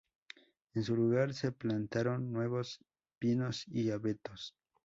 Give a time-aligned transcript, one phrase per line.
[0.73, 2.83] En su lugar se plantaron nuevos
[3.19, 4.55] pinos y abetos.